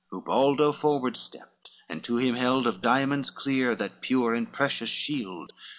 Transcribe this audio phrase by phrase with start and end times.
[0.11, 5.53] Ubaldo forward stepped, and to him hield Of diamonds clear that pure and precious shield.